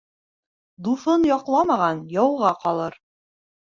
Дуҫын 0.87 1.27
яҡламаған 1.31 2.03
яуға 2.17 2.55
ҡалыр. 2.65 2.99